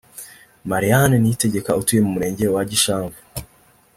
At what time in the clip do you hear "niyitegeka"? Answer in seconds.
1.19-1.77